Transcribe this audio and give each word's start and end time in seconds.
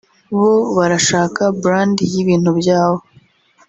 bo 0.37 0.51
barashaka 0.77 1.41
brand 1.61 1.97
y’ibintu 2.11 2.49
byabo 2.59 3.01